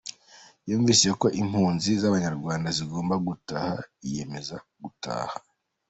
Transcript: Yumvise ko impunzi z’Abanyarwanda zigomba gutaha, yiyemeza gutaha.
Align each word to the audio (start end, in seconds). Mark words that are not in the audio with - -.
Yumvise 0.69 1.07
ko 1.21 1.27
impunzi 1.41 1.89
z’Abanyarwanda 2.01 2.67
zigomba 2.77 3.15
gutaha, 3.27 3.75
yiyemeza 4.05 4.55
gutaha. 4.83 5.35